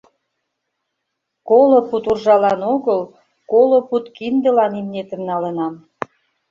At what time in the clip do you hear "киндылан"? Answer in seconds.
4.17-4.71